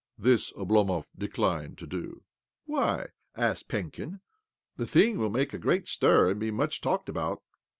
[0.17, 2.23] This Oblomov declined to do."
[2.65, 4.21] Why?" asked Penkin."
[4.77, 7.43] The thing will make a great stir and be much talked about."